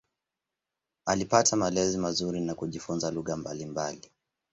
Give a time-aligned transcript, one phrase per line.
[1.05, 4.11] Alipata malezi mazuri na kujifunza lugha mbalimbali.